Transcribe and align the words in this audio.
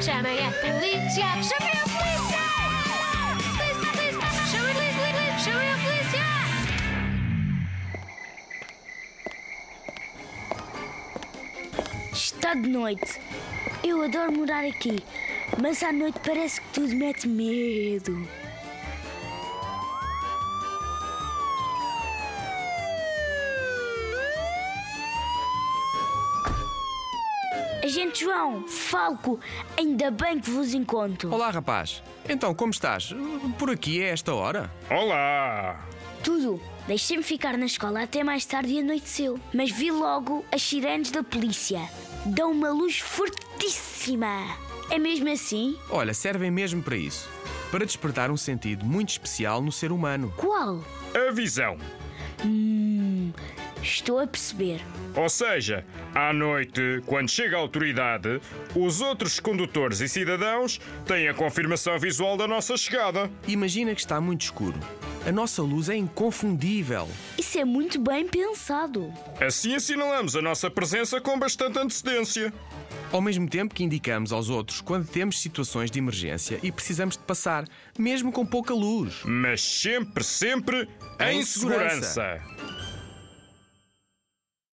Chamem 0.00 0.38
a 0.46 0.50
polícia! 0.52 1.26
Chamem 1.42 1.72
a 1.72 1.86
polícia! 1.88 2.42
Polícia, 3.56 3.90
polícia! 3.92 4.28
Polícia! 4.74 5.38
Chamem 5.44 5.70
a 5.72 5.78
polícia! 5.78 6.24
Está 12.12 12.54
de 12.54 12.68
noite. 12.68 13.20
Eu 13.82 14.02
adoro 14.02 14.32
morar 14.32 14.64
aqui, 14.64 15.02
mas 15.62 15.82
à 15.82 15.92
noite 15.92 16.18
parece 16.24 16.60
que 16.60 16.68
tudo 16.74 16.94
mete 16.94 17.26
medo. 17.28 18.28
Agente 27.86 28.24
João, 28.24 28.66
Falco, 28.66 29.38
ainda 29.78 30.10
bem 30.10 30.40
que 30.40 30.50
vos 30.50 30.74
encontro. 30.74 31.32
Olá, 31.32 31.50
rapaz. 31.52 32.02
Então, 32.28 32.52
como 32.52 32.72
estás? 32.72 33.14
Por 33.60 33.70
aqui 33.70 34.02
é 34.02 34.08
esta 34.08 34.34
hora? 34.34 34.68
Olá! 34.90 35.86
Tudo. 36.20 36.60
Deixei-me 36.88 37.22
ficar 37.22 37.56
na 37.56 37.66
escola 37.66 38.02
até 38.02 38.24
mais 38.24 38.44
tarde 38.44 38.72
e 38.72 38.80
anoiteceu. 38.80 39.38
Mas 39.54 39.70
vi 39.70 39.92
logo 39.92 40.44
as 40.50 40.62
sirenes 40.62 41.12
da 41.12 41.22
polícia. 41.22 41.80
Dão 42.24 42.50
uma 42.50 42.70
luz 42.70 42.98
fortíssima. 42.98 44.56
É 44.90 44.98
mesmo 44.98 45.30
assim? 45.30 45.78
Olha, 45.88 46.12
servem 46.12 46.50
mesmo 46.50 46.82
para 46.82 46.96
isso. 46.96 47.28
Para 47.70 47.86
despertar 47.86 48.32
um 48.32 48.36
sentido 48.36 48.84
muito 48.84 49.10
especial 49.10 49.62
no 49.62 49.70
ser 49.70 49.92
humano. 49.92 50.34
Qual? 50.36 50.82
A 51.14 51.30
visão. 51.30 51.78
Estou 53.86 54.18
a 54.18 54.26
perceber. 54.26 54.80
Ou 55.14 55.28
seja, 55.28 55.86
à 56.14 56.32
noite, 56.32 56.80
quando 57.06 57.30
chega 57.30 57.56
a 57.56 57.60
autoridade, 57.60 58.40
os 58.74 59.00
outros 59.00 59.38
condutores 59.38 60.00
e 60.00 60.08
cidadãos 60.08 60.80
têm 61.06 61.28
a 61.28 61.34
confirmação 61.34 61.96
visual 61.98 62.36
da 62.36 62.48
nossa 62.48 62.76
chegada. 62.76 63.30
Imagina 63.46 63.94
que 63.94 64.00
está 64.00 64.20
muito 64.20 64.42
escuro. 64.42 64.78
A 65.24 65.30
nossa 65.32 65.62
luz 65.62 65.88
é 65.88 65.96
inconfundível. 65.96 67.08
Isso 67.38 67.58
é 67.58 67.64
muito 67.64 68.00
bem 68.00 68.26
pensado. 68.28 69.12
Assim 69.40 69.74
assinalamos 69.74 70.34
a 70.36 70.42
nossa 70.42 70.68
presença 70.70 71.20
com 71.20 71.38
bastante 71.38 71.78
antecedência. 71.78 72.52
Ao 73.12 73.20
mesmo 73.20 73.48
tempo 73.48 73.72
que 73.74 73.84
indicamos 73.84 74.32
aos 74.32 74.48
outros 74.50 74.80
quando 74.80 75.06
temos 75.06 75.40
situações 75.40 75.90
de 75.92 75.98
emergência 75.98 76.58
e 76.62 76.72
precisamos 76.72 77.16
de 77.16 77.22
passar, 77.22 77.64
mesmo 77.96 78.32
com 78.32 78.44
pouca 78.44 78.74
luz. 78.74 79.20
Mas 79.24 79.62
sempre, 79.62 80.24
sempre 80.24 80.88
em, 81.20 81.38
Em 81.40 81.44
segurança. 81.44 82.02
segurança. 82.02 82.42